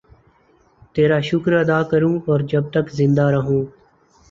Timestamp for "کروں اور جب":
1.89-2.63